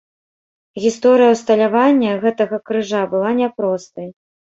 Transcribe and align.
Гісторыя 0.85 1.33
ўсталявання 1.35 2.11
гэтага 2.23 2.57
крыжа 2.71 3.03
была 3.13 3.29
няпростай. 3.41 4.07